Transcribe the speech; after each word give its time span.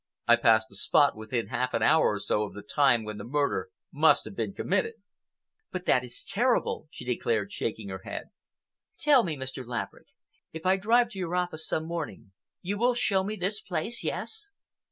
I 0.27 0.35
passed 0.35 0.67
the 0.69 0.75
spot 0.75 1.15
within 1.15 1.49
half 1.49 1.75
an 1.75 1.83
hour 1.83 2.07
or 2.13 2.17
so 2.19 2.41
of 2.41 2.55
the 2.55 2.63
time 2.63 3.03
when 3.03 3.19
the 3.19 3.23
murder 3.23 3.69
must 3.93 4.25
have 4.25 4.35
been 4.35 4.51
committed." 4.51 4.95
"But 5.71 5.85
that 5.85 6.03
is 6.03 6.25
terrible!" 6.25 6.87
she 6.89 7.05
declared, 7.05 7.51
shaking 7.51 7.89
her 7.89 7.99
head. 8.03 8.31
"Tell 8.97 9.21
me, 9.23 9.37
Mr. 9.37 9.63
Laverick, 9.63 10.07
if 10.53 10.65
I 10.65 10.77
drive 10.77 11.09
to 11.09 11.19
your 11.19 11.35
office 11.35 11.67
some 11.67 11.85
morning 11.85 12.31
you 12.63 12.79
will 12.79 12.95
show 12.95 13.23
me 13.23 13.35
this 13.35 13.61
place,—yes?" 13.61 14.49